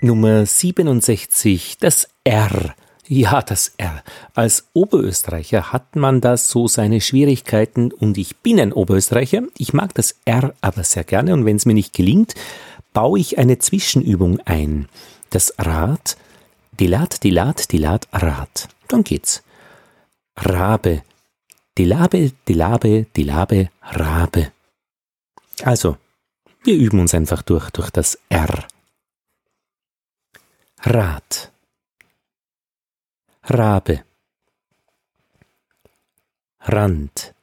Nummer 0.00 0.46
67, 0.46 1.78
das 1.80 2.08
R. 2.22 2.76
Ja, 3.08 3.42
das 3.42 3.72
R. 3.78 4.04
Als 4.32 4.68
Oberösterreicher 4.72 5.72
hat 5.72 5.96
man 5.96 6.20
da 6.20 6.36
so 6.36 6.68
seine 6.68 7.00
Schwierigkeiten 7.00 7.90
und 7.90 8.16
ich 8.16 8.36
bin 8.36 8.60
ein 8.60 8.72
Oberösterreicher. 8.72 9.42
Ich 9.58 9.72
mag 9.72 9.94
das 9.94 10.14
R 10.24 10.54
aber 10.60 10.84
sehr 10.84 11.02
gerne 11.02 11.34
und 11.34 11.46
wenn 11.46 11.56
es 11.56 11.66
mir 11.66 11.74
nicht 11.74 11.94
gelingt, 11.94 12.34
baue 12.92 13.18
ich 13.18 13.38
eine 13.38 13.58
Zwischenübung 13.58 14.38
ein. 14.44 14.88
Das 15.30 15.52
Rad, 15.58 16.16
Dilat, 16.78 17.24
Dilat, 17.24 17.72
Dilat, 17.72 18.06
Rad. 18.12 18.68
Dann 18.86 19.02
geht's. 19.02 19.42
Rabe, 20.36 21.02
Dilabe, 21.76 22.30
Dilabe, 22.46 23.06
Dilabe, 23.16 23.70
Rabe. 23.82 24.52
Also, 25.62 25.96
wir 26.62 26.76
üben 26.76 27.00
uns 27.00 27.14
einfach 27.14 27.42
durch, 27.42 27.70
durch 27.70 27.90
das 27.90 28.16
R. 28.28 28.64
Rad, 30.80 31.52
Rabe, 33.42 34.04
Rand, 36.60 37.34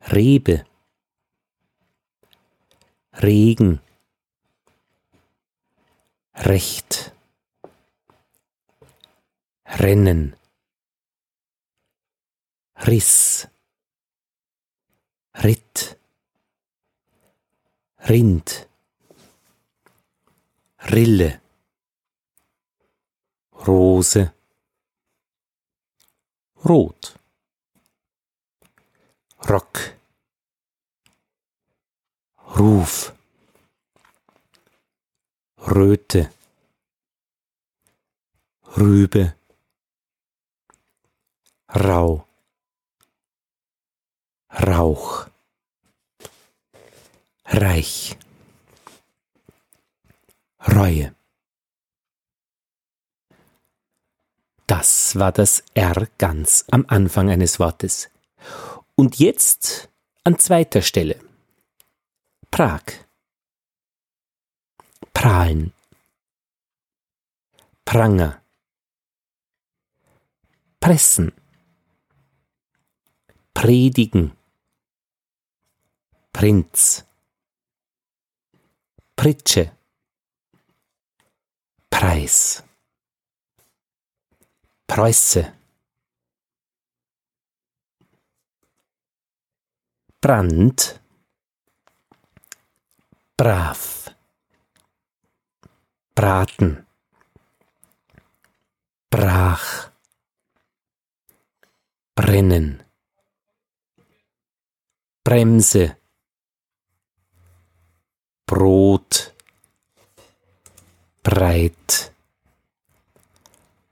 Rebe, 0.00 0.66
Regen, 3.12 3.80
Recht, 6.34 7.12
Rennen, 9.66 10.36
Riss, 12.76 13.48
Ritt, 15.34 15.98
Rind, 18.08 18.69
Rille, 20.82 21.40
Rose, 23.52 24.32
Rot, 26.64 27.14
Rock, 29.48 29.94
Ruf, 32.56 33.12
Röte, 35.58 36.32
Rübe, 38.76 39.36
Rau, 41.68 42.26
Rauch, 44.50 45.28
Reich. 47.44 48.16
Reue. 50.66 51.14
Das 54.66 55.16
war 55.16 55.32
das 55.32 55.64
R 55.74 56.06
ganz 56.18 56.64
am 56.70 56.84
Anfang 56.86 57.30
eines 57.30 57.58
Wortes. 57.58 58.10
Und 58.94 59.18
jetzt 59.18 59.88
an 60.22 60.38
zweiter 60.38 60.82
Stelle. 60.82 61.18
Prag. 62.50 62.82
Prahlen. 65.14 65.72
Pranger. 67.84 68.40
Pressen. 70.78 71.32
Predigen. 73.54 74.36
Prinz. 76.32 77.04
Pritsche. 79.16 79.72
Preis. 82.00 82.64
Preuße. 84.86 85.52
Brand. 90.18 90.98
Brav. 93.36 94.14
Braten. 96.14 96.86
Brach. 99.10 99.92
Brennen. 102.14 102.82
Bremse. 105.22 105.98
Brot 108.46 109.34
breit, 111.22 112.12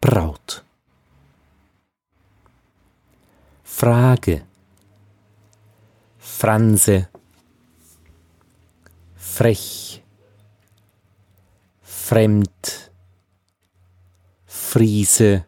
Braut. 0.01 0.65
Frage, 3.63 4.47
Franse, 6.19 7.11
frech, 9.15 10.03
fremd, 11.83 12.91
Friese, 14.47 15.47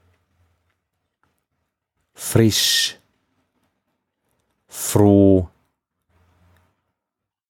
frisch, 2.15 2.99
froh, 4.69 5.49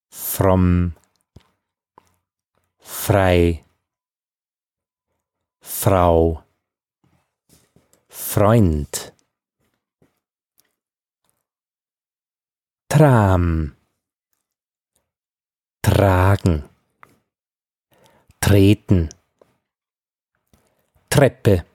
fromm, 0.09 0.95
frei, 2.79 3.63
Frau, 5.83 6.43
Freund, 8.07 9.15
Tram, 12.87 13.75
tragen, 15.81 16.69
treten, 18.39 19.09
Treppe, 21.09 21.65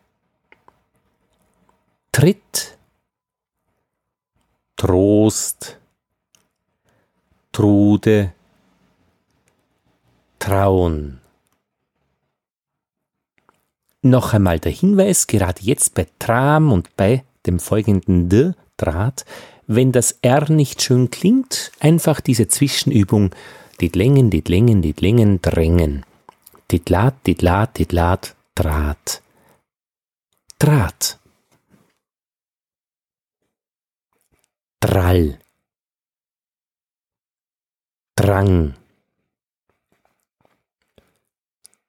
Tritt, 2.12 2.78
Trost, 4.76 5.80
Trude, 7.50 8.34
Trauen. 10.38 11.25
Noch 14.06 14.34
einmal 14.34 14.60
der 14.60 14.70
Hinweis, 14.70 15.26
gerade 15.26 15.60
jetzt 15.62 15.94
bei 15.94 16.06
Tram 16.20 16.70
und 16.70 16.94
bei 16.96 17.24
dem 17.44 17.58
folgenden 17.58 18.28
D, 18.28 18.52
Draht, 18.76 19.24
wenn 19.66 19.90
das 19.90 20.18
R 20.22 20.48
nicht 20.48 20.80
schön 20.80 21.10
klingt, 21.10 21.72
einfach 21.80 22.20
diese 22.20 22.46
Zwischenübung, 22.46 23.34
dit 23.80 23.96
Längen, 23.96 24.30
dit 24.30 24.48
Längen, 24.48 24.80
dit 24.80 25.00
Längen, 25.00 25.42
drängen. 25.42 26.04
Titlat, 26.68 27.24
titlat, 27.24 27.74
titlat, 27.74 28.36
Draht. 28.54 29.22
Draht. 30.60 31.18
Drall. 34.78 35.40
Drang. 38.14 38.74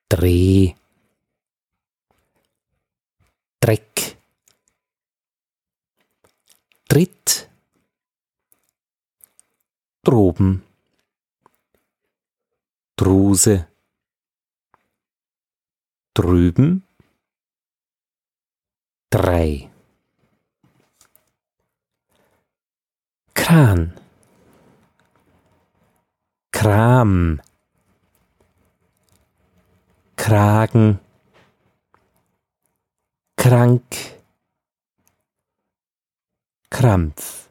Dreh. 0.09 0.73
Dreck, 3.59 4.17
Tritt, 6.87 7.49
droben, 10.03 10.63
Druse, 12.95 13.67
drüben, 16.13 16.83
drei. 19.09 19.69
Kran, 23.33 23.93
Kram, 26.51 27.41
Kragen, 30.15 30.99
krank, 33.47 34.19
Krampf, 36.67 37.49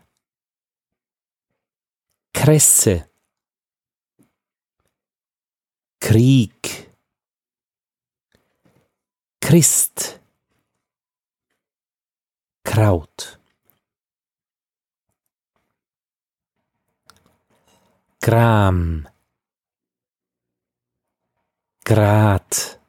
Kresse, 2.34 3.08
Krieg, 5.98 6.90
Christ, 9.40 10.20
Kraut, 12.62 13.38
Gram, 18.20 19.08
Grad, 21.82 22.85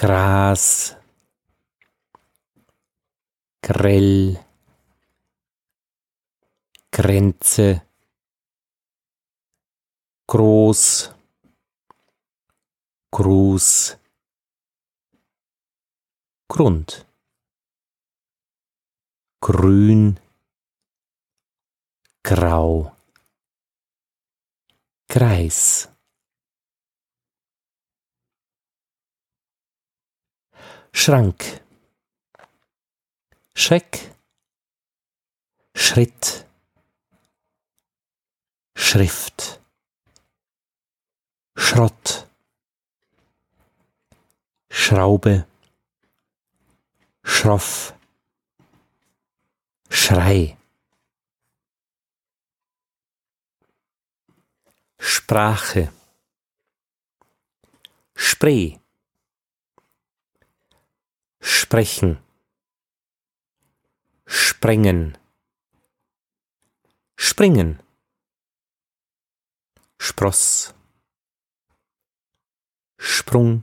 Gras, 0.00 0.96
grell, 3.60 4.38
Grenze, 6.92 7.82
groß, 10.28 11.12
Gruß, 13.10 13.98
Grund, 16.46 17.06
grün, 19.40 20.20
grau, 22.22 22.96
Kreis. 25.08 25.88
Schrank, 31.00 31.62
Schreck, 33.54 34.12
Schritt, 35.72 36.44
Schrift, 38.76 39.60
Schrott, 41.56 42.28
Schraube, 44.68 45.46
schroff, 47.22 47.94
Schrei. 49.88 50.58
Sprache, 54.98 55.92
Spree, 58.16 58.80
Sprechen, 61.50 62.18
Sprengen, 64.26 65.16
Springen, 67.16 67.82
Spross, 69.98 70.74
Sprung, 72.98 73.62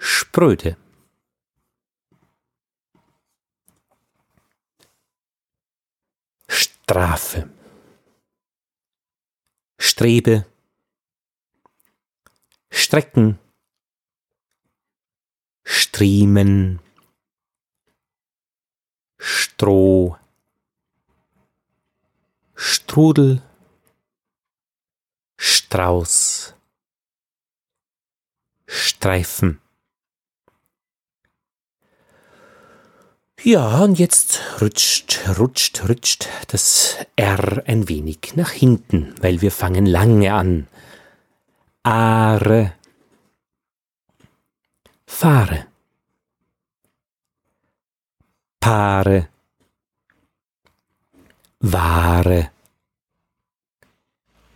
Spröde. 0.00 0.78
Strafe. 6.48 7.50
Strebe. 9.78 10.46
Strecken. 12.70 13.45
Striemen. 15.68 16.78
Stroh. 19.18 20.16
Strudel. 22.54 23.42
Strauß. 25.36 26.54
Streifen. 28.68 29.60
Ja, 33.42 33.82
und 33.82 33.98
jetzt 33.98 34.40
rutscht, 34.60 35.20
rutscht, 35.36 35.88
rutscht 35.88 36.28
das 36.46 36.96
R 37.16 37.64
ein 37.66 37.88
wenig 37.88 38.36
nach 38.36 38.50
hinten, 38.50 39.14
weil 39.20 39.40
wir 39.40 39.50
fangen 39.50 39.84
lange 39.84 40.32
an. 40.32 40.68
Are. 41.82 42.75
Fahre. 45.18 45.70
Paare. 48.58 49.30
Ware. 51.58 52.52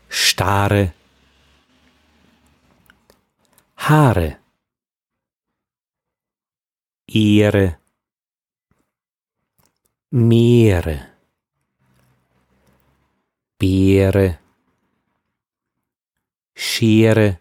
Stare. 0.08 0.94
Haare. 3.74 4.40
Ehre 7.06 7.80
Meere, 10.12 11.16
Beere, 13.56 14.40
Schere, 16.52 17.40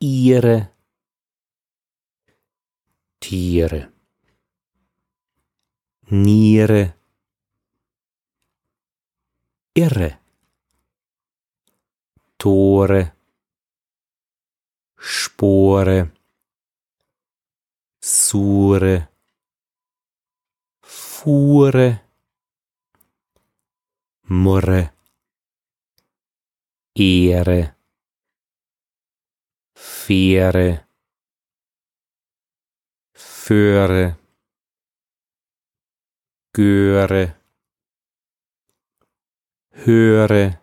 ihre 0.00 0.74
Tiere, 3.18 3.92
Niere, 6.10 6.96
Irre, 9.74 10.20
Tore, 12.36 13.16
Spore, 14.96 16.12
Sure, 18.00 19.08
Fuhre, 20.80 22.04
Murre, 24.28 24.92
Ehre, 26.94 27.77
Fähre, 29.78 30.84
Föhre, 33.14 34.16
Göre, 36.52 37.36
höre, 39.70 40.58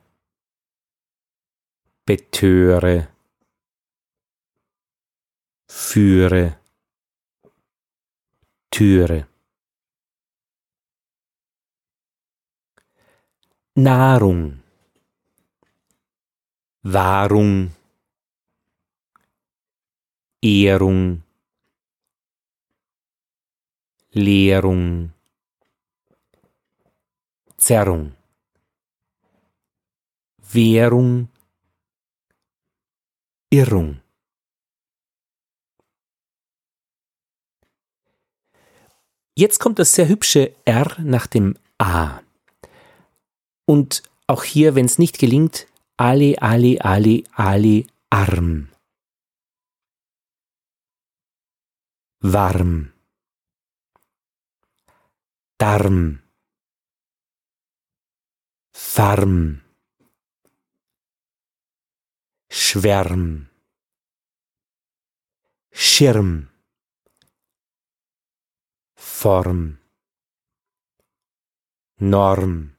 betöre, 2.06 3.08
führe, 5.70 6.60
Türe. 8.70 9.28
Nahrung, 13.78 14.64
Wahrung, 16.84 17.72
Ehrung, 20.42 21.24
Lehrung, 24.12 25.12
Zerrung, 27.58 28.14
Währung, 30.38 31.30
Irrung. 33.50 34.00
Jetzt 39.38 39.60
kommt 39.60 39.80
das 39.80 39.94
sehr 39.94 40.08
hübsche 40.08 40.56
R 40.64 40.96
nach 41.00 41.28
dem 41.28 41.58
A. 41.78 42.22
Und 43.66 44.04
auch 44.28 44.44
hier, 44.44 44.76
wenn 44.76 44.86
es 44.86 44.98
nicht 44.98 45.20
gelingt, 45.20 45.68
Ali, 45.98 46.38
Ali, 46.38 46.80
Ali, 46.80 47.26
Ali, 47.34 47.88
arm. 48.10 48.70
Warm. 52.34 52.92
Darm. 55.60 56.24
Farm. 58.74 59.62
Schwärm. 62.50 63.50
Schirm. 65.72 66.50
Form. 68.96 69.78
Norm. 72.00 72.76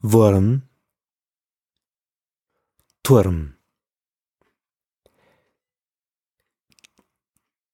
Wurm, 0.00 0.62
Turm. 3.02 3.55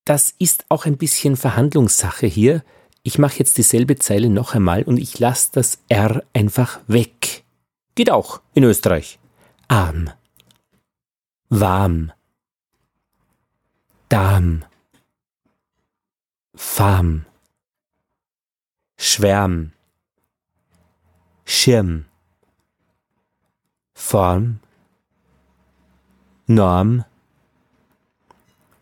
Das 0.04 0.35
ist 0.38 0.64
auch 0.68 0.85
ein 0.85 0.97
bisschen 0.97 1.37
Verhandlungssache 1.37 2.26
hier. 2.26 2.64
Ich 3.02 3.18
mache 3.18 3.38
jetzt 3.38 3.59
dieselbe 3.59 3.97
Zeile 3.97 4.30
noch 4.30 4.54
einmal 4.54 4.82
und 4.85 4.99
ich 4.99 5.18
lasse 5.18 5.50
das 5.52 5.78
R 5.88 6.23
einfach 6.32 6.80
weg. 6.87 7.44
Geht 7.94 8.11
auch 8.11 8.40
in 8.54 8.64
Österreich. 8.64 9.18
Arm. 9.68 10.11
Warm. 11.49 12.12
Darm. 14.09 14.64
Farm. 16.54 17.26
Schwärm. 18.99 19.73
Schirm. 21.44 22.06
Form, 24.02 24.59
Norm, 26.47 27.04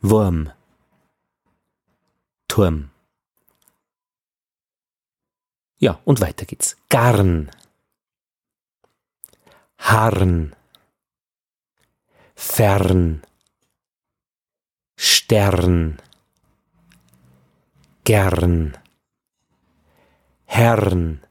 Wurm, 0.01 0.51
Turm. 2.51 2.91
Ja, 5.79 6.01
und 6.05 6.21
weiter 6.21 6.47
geht's. 6.47 6.77
Garn, 6.89 7.49
Harn, 9.79 10.57
Fern, 12.35 13.23
Stern, 14.97 16.03
Gern, 18.03 18.77
Herrn, 20.45 21.25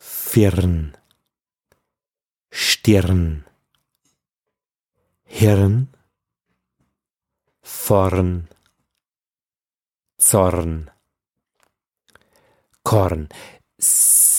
Firn, 0.00 0.96
Stirn, 2.50 3.44
Hirn, 5.24 5.94
Vorn, 7.62 8.48
Zorn, 10.18 10.90
Korn. 12.82 13.28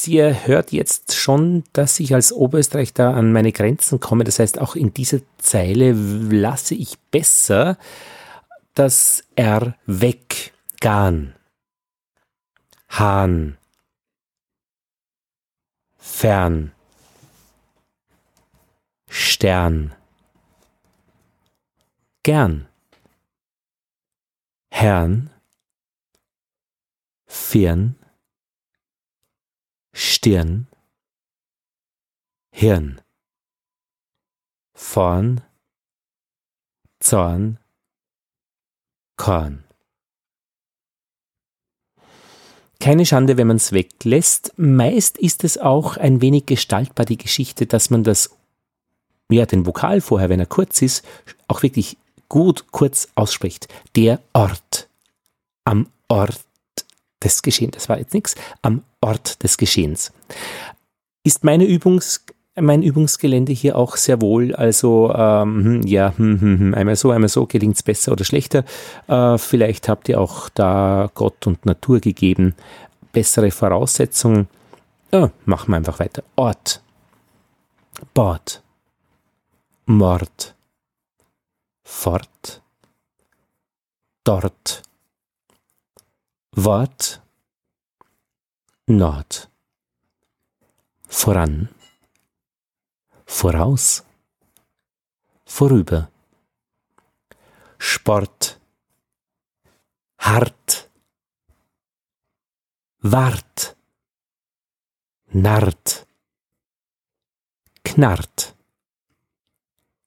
Ihr 0.08 0.48
hört 0.48 0.72
jetzt 0.72 1.16
schon, 1.16 1.66
dass 1.74 2.00
ich 2.00 2.14
als 2.14 2.32
Oberösterreich 2.32 2.94
da 2.94 3.14
an 3.14 3.34
meine 3.34 3.52
Grenzen 3.52 4.00
komme. 4.00 4.24
Das 4.24 4.40
heißt, 4.40 4.58
auch 4.60 4.76
in 4.76 4.94
dieser 4.94 5.20
Zeile 5.38 5.92
lasse 5.92 6.76
ich 6.76 6.98
besser 7.12 7.78
das 8.74 9.24
R 9.36 9.76
weg. 9.86 10.54
Gan. 10.80 11.36
Hahn. 12.90 13.58
Fern. 15.98 16.72
Stern. 19.10 19.94
Gern. 22.24 22.68
Herrn. 24.72 25.32
Firn. 27.38 27.96
Stirn. 29.94 30.68
Hirn. 32.52 33.00
Vorn. 34.74 35.42
Zorn. 37.00 37.58
Korn. 39.16 39.64
Keine 42.82 43.06
Schande, 43.06 43.38
wenn 43.38 43.48
man 43.48 43.58
es 43.58 43.72
weglässt. 43.72 44.54
Meist 44.58 45.18
ist 45.18 45.46
es 45.46 45.58
auch 45.58 45.96
ein 45.96 46.20
wenig 46.22 46.48
gestaltbar, 46.48 47.06
die 47.06 47.18
Geschichte, 47.18 47.66
dass 47.66 47.90
man 47.90 48.04
das, 48.04 48.36
ja, 49.32 49.46
den 49.46 49.66
Vokal 49.66 50.02
vorher, 50.02 50.30
wenn 50.30 50.42
er 50.42 50.48
kurz 50.48 50.82
ist, 50.82 51.06
auch 51.48 51.64
wirklich 51.64 51.98
gut 52.28 52.72
kurz 52.72 53.08
ausspricht. 53.16 53.68
Der 53.96 54.20
Ort. 54.34 54.90
Am 55.64 55.90
Ort 56.10 56.47
des 57.36 57.42
Geschehens. 57.42 57.74
Das 57.74 57.90
war 57.90 58.00
jetzt 58.00 58.14
nichts. 58.14 58.36
Am 58.62 58.84
Ort 59.02 59.44
des 59.44 59.58
Geschehens. 59.58 60.12
Ist 61.24 61.44
meine 61.44 61.66
Übungs 61.66 62.26
mein 62.60 62.82
Übungsgelände 62.82 63.54
hier 63.54 63.76
auch 63.76 63.98
sehr 63.98 64.20
wohl. 64.20 64.56
Also 64.56 65.14
ähm, 65.14 65.64
hm, 65.64 65.82
ja, 65.84 66.12
hm, 66.18 66.42
hm, 66.42 66.60
hm, 66.60 66.74
einmal 66.74 66.96
so, 66.96 67.12
einmal 67.12 67.30
so 67.30 67.46
gelingt 67.46 67.76
es 67.76 67.84
besser 67.84 68.12
oder 68.12 68.24
schlechter. 68.24 68.64
Äh, 69.08 69.38
vielleicht 69.38 69.88
habt 69.88 70.10
ihr 70.10 70.20
auch 70.20 70.50
da 70.50 71.12
Gott 71.14 71.46
und 71.46 71.68
Natur 71.68 72.00
gegeben 72.00 72.56
bessere 73.18 73.50
Voraussetzungen. 73.50 74.48
Ja, 75.12 75.32
machen 75.46 75.72
wir 75.72 75.78
einfach 75.78 76.00
weiter. 76.00 76.24
Ort, 76.36 76.84
Bord, 78.14 78.62
Mord, 79.86 80.56
fort, 81.84 82.62
dort, 84.24 84.84
Wort, 86.60 87.22
Nord, 88.86 89.48
voran. 91.08 91.70
Voraus, 93.26 94.04
vorüber. 95.46 96.10
Sport, 97.78 98.60
hart, 100.16 100.90
wart, 103.02 103.78
narrt, 105.28 106.08
knarrt, 107.84 108.56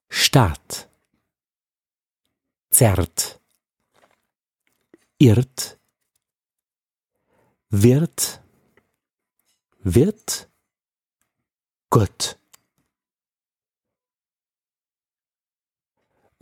start, 0.09 0.89
zerrt, 2.69 3.39
irrt, 5.17 5.80
wird, 7.71 8.41
wird, 9.79 10.49
Gott. 11.89 12.37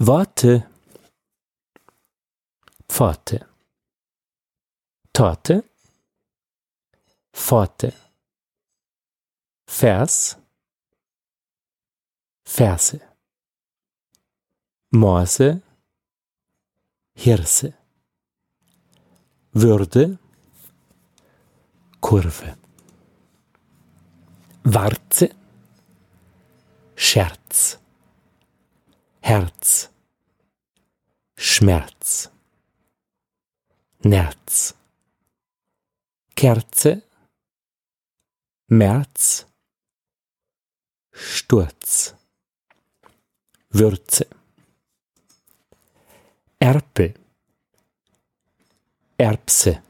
Worte, 0.02 0.70
Pforte, 2.88 3.46
Torte, 5.14 5.64
Pforte, 7.34 7.94
Vers, 9.68 10.38
Verse, 12.46 13.02
Morse, 14.92 15.62
Hirse, 17.14 17.74
Würde, 19.52 20.18
Kurve, 22.10 22.58
Warze, 24.64 25.30
Scherz. 26.96 27.78
Herz, 29.22 29.92
Schmerz, 31.38 32.32
Nerz, 34.04 34.74
Kerze, 36.36 37.04
März, 38.70 39.46
Sturz, 41.12 42.16
Würze, 43.70 44.26
Erpel, 46.60 47.14
Erbse, 49.16 49.84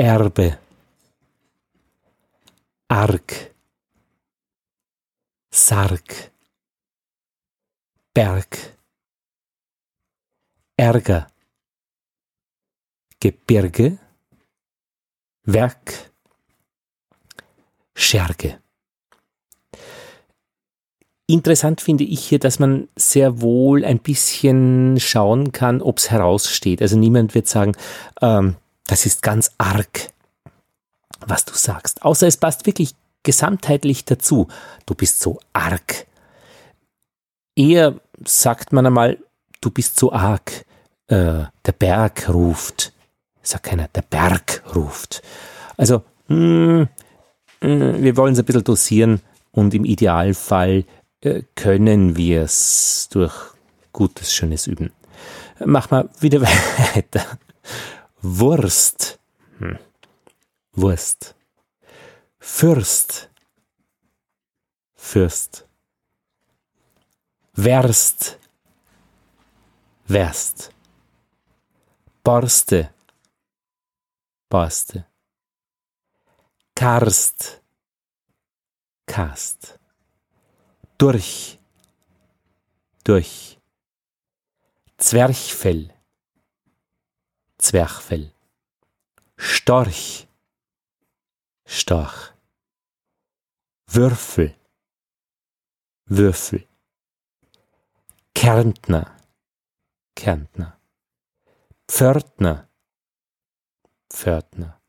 Erbe, 0.00 0.58
Arg, 2.88 3.54
Sarg, 5.50 6.32
Berg, 8.14 8.78
Ärger, 10.78 11.26
Gebirge, 13.20 13.98
Werk, 15.42 16.10
Scherge. 17.94 18.58
Interessant 21.26 21.82
finde 21.82 22.04
ich 22.04 22.26
hier, 22.26 22.38
dass 22.38 22.58
man 22.58 22.88
sehr 22.96 23.42
wohl 23.42 23.84
ein 23.84 23.98
bisschen 23.98 24.98
schauen 24.98 25.52
kann, 25.52 25.82
ob 25.82 25.98
es 25.98 26.10
heraussteht. 26.10 26.80
Also 26.80 26.96
niemand 26.96 27.34
wird 27.34 27.48
sagen, 27.48 27.76
ähm, 28.22 28.56
das 28.90 29.06
ist 29.06 29.22
ganz 29.22 29.52
arg, 29.56 30.10
was 31.24 31.44
du 31.44 31.54
sagst. 31.54 32.02
Außer 32.02 32.26
es 32.26 32.36
passt 32.36 32.66
wirklich 32.66 32.96
gesamtheitlich 33.22 34.04
dazu. 34.04 34.48
Du 34.84 34.96
bist 34.96 35.20
so 35.20 35.38
arg. 35.52 36.06
Eher 37.54 38.00
sagt 38.24 38.72
man 38.72 38.86
einmal, 38.86 39.18
du 39.60 39.70
bist 39.70 39.96
so 39.98 40.12
arg, 40.12 40.64
äh, 41.06 41.44
der 41.64 41.72
Berg 41.78 42.28
ruft. 42.28 42.92
Sagt 43.42 43.64
keiner, 43.64 43.86
der 43.94 44.02
Berg 44.02 44.64
ruft. 44.74 45.22
Also, 45.76 46.02
mh, 46.26 46.88
hm, 47.60 47.68
mh, 47.70 48.02
wir 48.02 48.16
wollen 48.16 48.32
es 48.32 48.40
ein 48.40 48.44
bisschen 48.44 48.64
dosieren 48.64 49.20
und 49.52 49.72
im 49.72 49.84
Idealfall 49.84 50.84
äh, 51.20 51.42
können 51.54 52.16
wir 52.16 52.42
es 52.42 53.08
durch 53.12 53.34
gutes, 53.92 54.34
schönes 54.34 54.66
Üben. 54.66 54.90
Mach 55.64 55.90
mal 55.92 56.08
wieder 56.18 56.40
weiter. 56.94 57.24
Wurst. 58.22 59.18
Hm. 59.58 59.78
Wurst. 60.72 61.34
Fürst. 62.38 63.30
Fürst. 64.94 65.66
Werst, 67.62 68.38
Werst, 70.06 70.72
Borste, 72.22 72.94
Borste, 74.48 75.06
Karst, 76.74 77.60
cast. 79.06 79.78
Durch, 80.96 81.58
durch. 83.04 83.58
Zwerchfell, 84.96 85.92
Zwerchfell. 87.60 88.32
Storch, 89.36 90.26
Storch. 91.66 92.32
Würfel, 93.86 94.54
Würfel. 96.06 96.66
Kärntner, 98.34 99.16
Kärntner. 100.16 100.78
Pförtner, 101.86 102.68
Pförtner. 104.08 104.80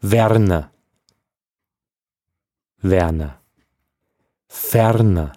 Werner, 0.00 0.72
Werner. 2.78 3.40
Ferner, 4.48 5.32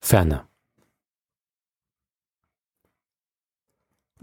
ferner. 0.00 0.51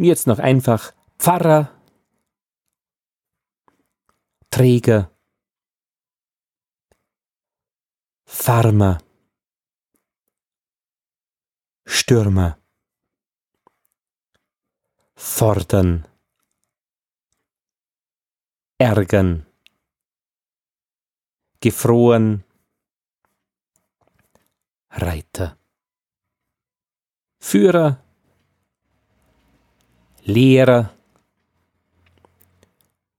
Jetzt 0.01 0.27
noch 0.27 0.39
einfach 0.39 0.93
Pfarrer, 1.17 1.77
Träger, 4.49 5.11
Farmer, 8.25 8.99
Stürmer, 11.85 12.57
fordern, 15.15 16.07
ärgern, 18.77 19.45
gefroren, 21.59 22.45
Reiter, 24.91 25.57
Führer, 27.41 28.01
Lehrer, 30.29 30.91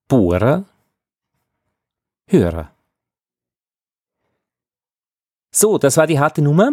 Bohrer, 0.06 0.64
Hörer. 2.28 2.70
So, 5.50 5.78
das 5.78 5.96
war 5.96 6.06
die 6.06 6.20
harte 6.20 6.40
Nummer. 6.40 6.72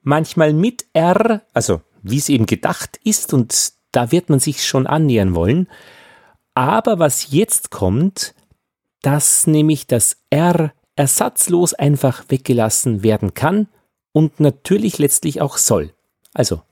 Manchmal 0.00 0.54
mit 0.54 0.86
R, 0.94 1.42
also 1.52 1.82
wie 2.02 2.16
es 2.16 2.30
eben 2.30 2.46
gedacht 2.46 2.98
ist, 3.04 3.34
und 3.34 3.74
da 3.92 4.10
wird 4.12 4.30
man 4.30 4.40
sich 4.40 4.66
schon 4.66 4.86
annähern 4.86 5.34
wollen. 5.34 5.68
Aber 6.54 6.98
was 6.98 7.30
jetzt 7.30 7.70
kommt, 7.70 8.34
dass 9.02 9.46
nämlich 9.46 9.86
das 9.86 10.16
R 10.30 10.72
ersatzlos 10.94 11.74
einfach 11.74 12.24
weggelassen 12.28 13.02
werden 13.02 13.34
kann 13.34 13.68
und 14.12 14.40
natürlich 14.40 14.96
letztlich 14.98 15.42
auch 15.42 15.58
soll. 15.58 15.92
Also, 16.32 16.62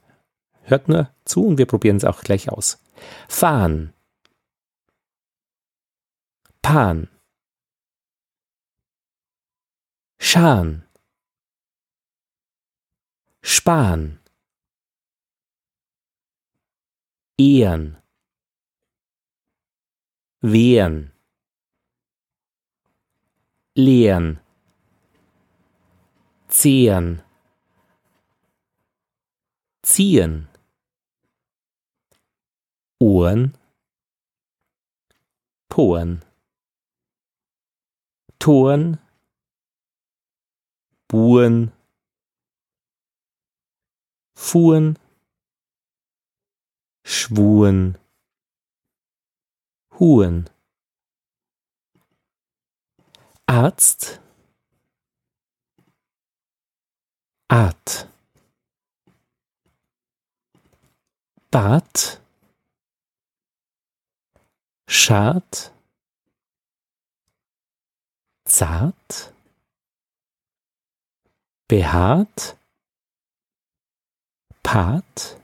hört 0.62 0.88
nur 0.88 1.10
zu 1.26 1.44
und 1.44 1.58
wir 1.58 1.66
probieren 1.66 1.98
es 1.98 2.04
auch 2.04 2.22
gleich 2.22 2.48
aus. 2.48 2.78
Fahren. 3.28 3.94
Pan. 6.62 7.08
Schan. 10.18 10.84
Span. 13.42 14.20
Ehren. 17.38 17.96
Wehren 20.40 21.14
leeren, 23.74 24.40
zehren, 26.48 27.22
ziehen, 29.82 30.48
Ohren, 33.00 33.54
Poren, 35.68 36.22
Toren, 38.38 38.98
Buren, 41.08 41.72
Fuhren, 44.36 44.98
Schwuren, 47.04 47.98
Huren. 49.98 50.48
Arzt, 53.46 54.20
Art, 57.48 58.08
Bad, 61.50 62.23
Schad, 64.86 65.72
zart, 68.44 69.32
behaart, 71.68 72.56
Pat, 74.62 75.38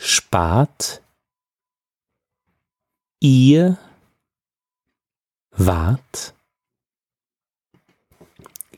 Spat, 0.00 1.02
ihr, 3.20 3.78
wart? 5.50 6.34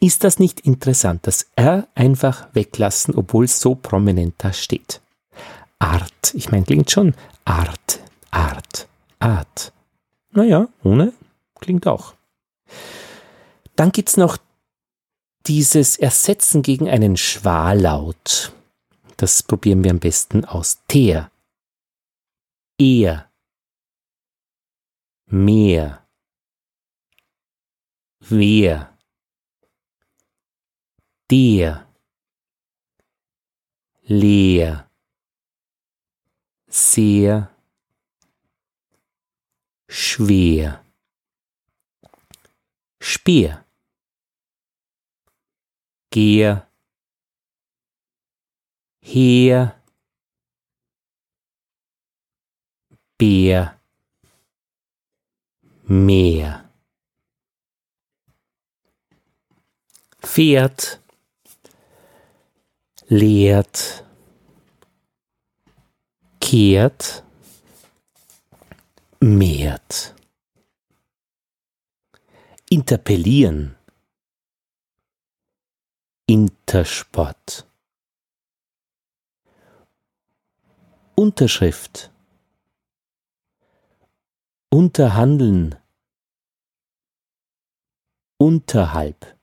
Ist 0.00 0.24
das 0.24 0.38
nicht 0.38 0.60
interessant, 0.60 1.26
das 1.26 1.50
R 1.56 1.86
einfach 1.94 2.48
weglassen, 2.54 3.14
obwohl 3.14 3.44
es 3.44 3.60
so 3.60 3.74
prominent 3.74 4.34
da 4.38 4.52
steht? 4.54 5.02
Art, 5.78 6.34
ich 6.34 6.50
meine, 6.50 6.64
klingt 6.64 6.90
schon 6.90 7.14
Art, 7.44 8.00
Art, 8.30 8.88
Art. 9.18 9.72
Naja, 10.32 10.68
ohne 10.82 11.12
klingt 11.56 11.86
auch. 11.86 12.14
Dann 13.76 13.92
gibt's 13.92 14.16
noch 14.16 14.38
dieses 15.46 15.96
Ersetzen 15.96 16.62
gegen 16.62 16.88
einen 16.88 17.16
Schwallaut. 17.16 18.52
Das 19.16 19.42
probieren 19.42 19.84
wir 19.84 19.90
am 19.90 19.98
besten 19.98 20.44
aus. 20.44 20.78
Teer, 20.86 21.30
er, 22.78 23.30
mehr, 25.26 26.06
wer, 28.20 28.96
der, 31.30 31.86
leer, 34.02 34.90
sehr, 36.66 37.50
schwer, 39.90 40.84
Speer, 43.02 43.64
Geher, 46.10 46.66
Heer, 49.00 49.74
Bär, 53.18 53.78
Meer. 55.82 56.70
fährt, 60.30 61.00
lehrt, 63.08 64.04
kehrt, 66.40 67.24
mehrt. 69.20 70.14
Interpellieren. 72.68 73.76
Intersport. 76.26 77.66
Unterschrift. 81.14 82.10
Unterhandeln. 84.70 85.76
Unterhalb 88.38 89.36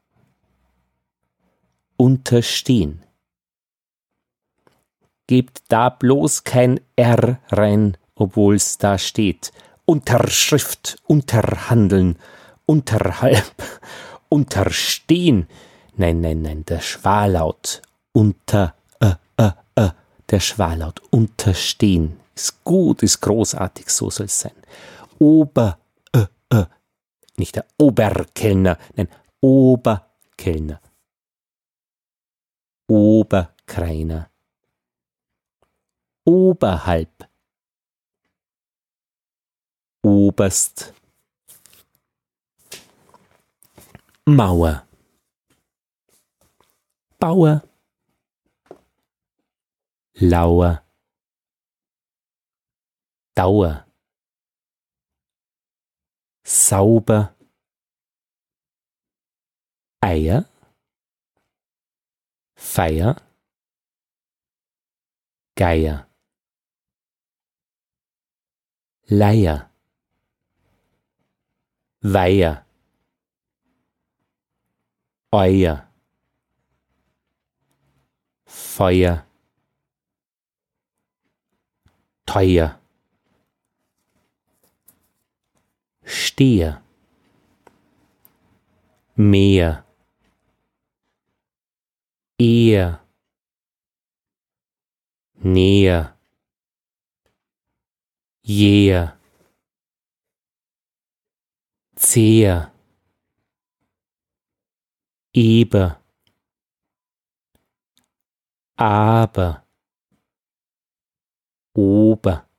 unterstehen. 1.98 3.04
Gebt 5.26 5.64
da 5.68 5.90
bloß 5.90 6.44
kein 6.46 6.80
R 6.96 7.42
rein, 7.50 7.98
obwohl's 8.18 8.78
da 8.78 8.98
steht. 8.98 9.52
Unterschrift, 9.86 10.98
unterhandeln, 11.06 12.18
unterhalb, 12.66 13.54
unterstehen. 14.30 15.48
Nein, 15.96 16.22
nein, 16.22 16.42
nein, 16.42 16.66
der 16.66 16.82
Schwallaut. 16.82 17.82
Unter, 18.12 18.76
äh, 19.00 19.14
äh, 19.38 19.52
äh, 19.76 19.90
der 20.30 20.40
Schwallaut. 20.40 21.02
Unterstehen. 21.12 22.20
Ist 22.36 22.64
gut, 22.64 23.02
ist 23.04 23.22
großartig, 23.22 23.90
so 23.90 24.10
soll's 24.10 24.40
sein. 24.40 24.52
Ober, 25.20 25.80
äh, 26.14 26.26
äh, 26.50 26.66
nicht 27.38 27.56
der 27.56 27.66
Oberkellner, 27.78 28.78
nein, 28.96 29.08
Oberkellner. 29.42 30.82
Oberkreiner. 32.88 34.30
Oberhalb. 36.24 37.27
Oberst. 40.38 40.94
Mauer. 44.28 44.86
Bauer. 47.20 47.64
Lauer. 50.14 50.84
Dauer. 53.34 53.88
Sauber. 56.44 57.36
Eier. 60.04 60.46
Feier. 62.56 63.16
Geier. 65.56 66.08
Leier. 69.10 69.77
Weiher. 72.02 72.66
Euer. 75.32 75.88
Feuer. 78.46 79.26
Teuer. 82.26 82.80
Steher. 86.04 86.82
Meer. 89.16 89.84
Eher. 92.40 93.02
Näher. 95.36 96.18
Jäher. 98.44 99.17
Zeher. 102.10 102.72
Eber. 105.34 106.02
Aber. 108.78 109.68
Ober. 111.76 112.50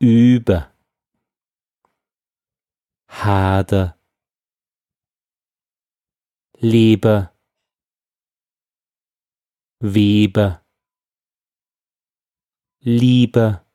Über. 0.00 0.72
Hader. 3.06 3.98
Leber. 6.62 7.34
Weber. 9.80 10.64
Lieber. 12.80 13.66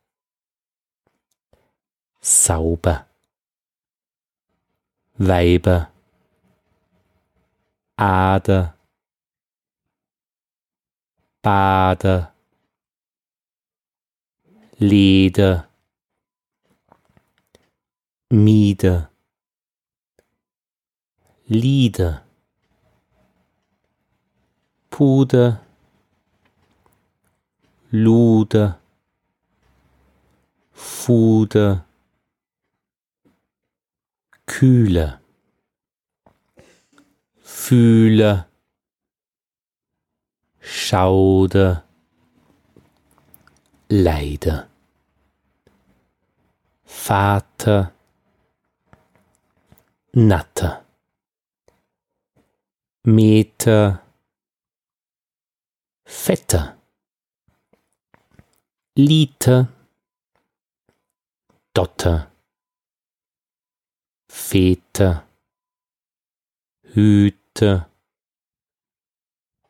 Sauber. 2.22 3.05
Weiber. 5.17 5.89
Ader. 7.97 8.75
Bader. 11.41 12.34
Leder. 14.78 15.69
Mieder. 18.30 19.10
Lieder. 21.47 22.25
Puder. 24.89 25.62
Luder. 27.91 28.80
Fuder. 30.73 31.85
Kühler. 34.46 35.22
Fühler. 37.42 38.48
Schauder. 40.60 41.84
Leider. 43.90 44.68
Vater. 46.84 47.92
Natter. 50.14 50.86
Meter. 53.04 54.02
Vetter. 56.06 56.78
Liter. 58.96 59.68
Dotter. 61.74 62.32
Väter. 64.36 65.26
Hüter. 66.93 67.89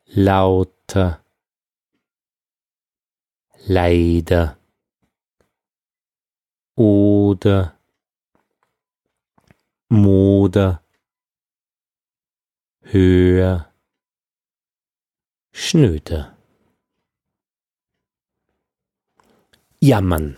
Lauter. 0.06 1.24
Leider. 3.66 4.58
Oder. 6.74 7.78
Moder. 9.88 10.82
Höher. 12.82 13.72
Schnöder. 15.52 16.36
Jammern. 19.80 20.36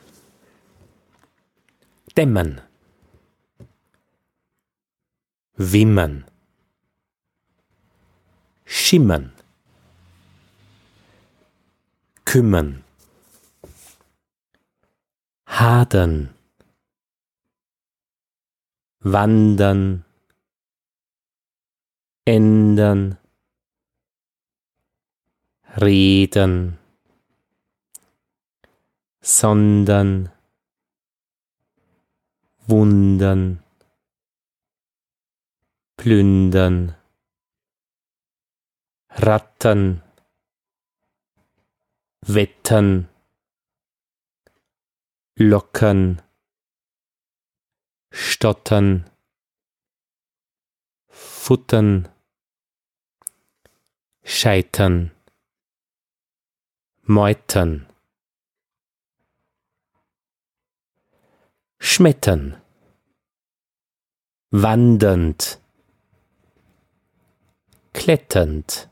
Dämmern. 2.17 2.68
Wimmern. 5.61 6.25
Schimmern. 8.65 9.33
Kümmern. 12.25 12.85
Hadern. 15.47 16.33
Wandern. 19.01 20.05
Ändern. 22.25 23.19
Reden. 25.77 26.79
Sondern. 29.21 30.31
Wundern. 32.69 33.65
Plündern. 35.99 36.95
Rattern. 39.11 40.01
Wettern. 42.21 43.09
Lockern. 45.35 46.23
Stottern. 48.13 49.11
Futtern. 51.09 52.09
Scheitern. 54.23 55.11
Meutern. 57.03 57.89
Schmettern. 61.81 62.63
Wandernd. 64.53 65.61
Kletternd. 67.99 68.89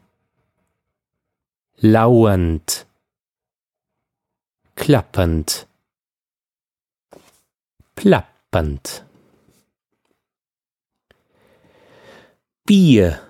Lauernd. 1.77 2.87
Klappernd. 4.75 5.69
Plappernd. 7.95 9.05
Bier. 12.65 13.21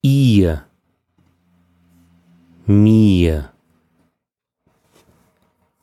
Ihr. 0.00 0.64
Mir. 2.66 3.52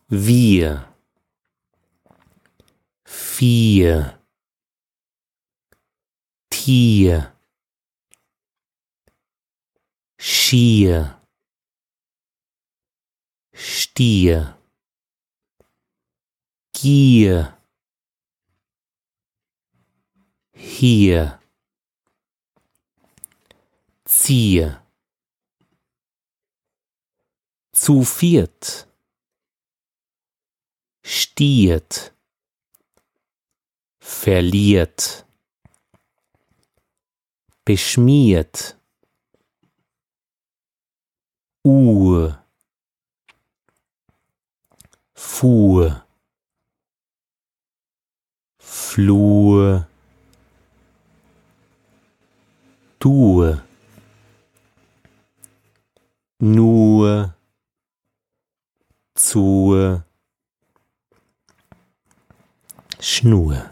Wir. 0.07 0.87
Vier. 3.03 4.17
Tier. 6.49 7.32
Schier. 10.23 11.19
Stier. 13.53 14.57
Gier. 16.73 17.53
hier, 20.83 21.39
ziehe, 24.05 24.81
zu 27.71 28.03
viert, 28.03 28.87
stiert, 31.03 32.13
verliert, 33.99 35.25
beschmiert, 37.65 38.77
Uhr, 41.65 42.43
fuhr, 45.13 46.05
Flur, 48.59 49.87
Tue, 52.99 53.63
nur, 56.39 57.33
zur, 59.15 60.05
Schnur, 62.99 63.69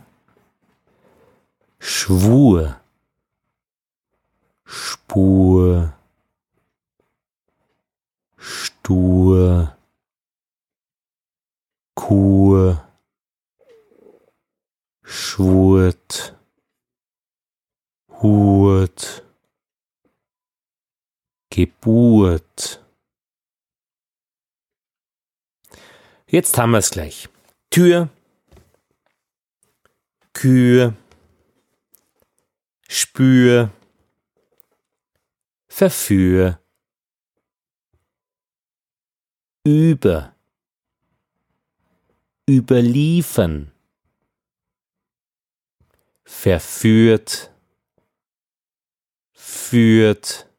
Schwur, 1.79 2.79
Spur, 4.65 5.93
Stur, 8.43 9.77
Kur, 11.93 12.87
Schwurt, 15.03 16.35
Hurt, 18.09 19.23
Geburt. 21.51 22.83
Jetzt 26.25 26.57
haben 26.57 26.71
wir 26.71 26.79
es 26.79 26.89
gleich. 26.89 27.29
Tür, 27.69 28.09
Kühe, 30.33 30.95
Spür, 32.87 33.71
Verführ, 35.67 36.60
über, 39.63 40.35
überliefern, 42.47 43.71
verführt, 46.23 47.53
führt, 49.33 50.49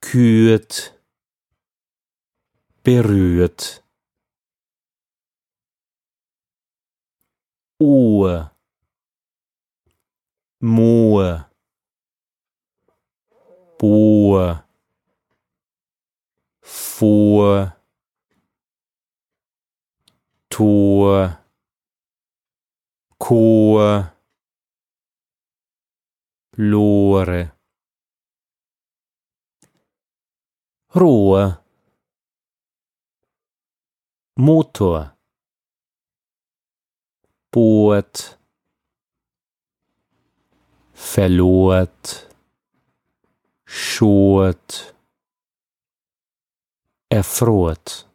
kürt, 0.00 1.00
berührt. 2.82 3.84
Ohr, 7.78 8.56
Moor, 10.60 11.50
Bohr, 13.78 14.64
vor, 16.72 17.76
Tor, 20.48 21.38
Chor, 23.18 24.12
Lore, 26.56 27.52
Rohr, 30.94 31.62
Motor, 34.36 35.16
Boot, 37.50 38.38
verlort, 40.94 42.28
schort, 43.66 44.94
erfroht. 47.12 48.08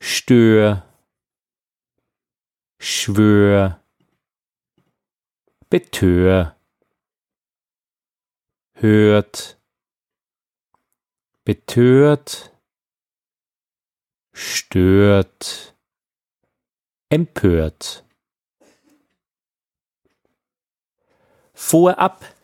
Stör, 0.00 0.82
Schwör, 2.80 3.80
Betör, 5.70 6.56
hört, 8.74 9.58
betört, 11.44 12.52
stört, 14.32 15.74
empört. 17.10 18.04
Vorab 21.52 22.37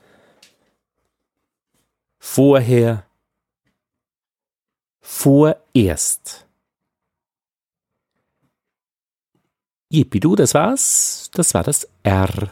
vorher, 2.24 3.06
vorerst. 5.02 6.48
Jippidu, 9.90 10.34
das 10.34 10.54
war's. 10.54 11.30
Das 11.34 11.52
war 11.54 11.62
das 11.62 11.86
R. 12.02 12.50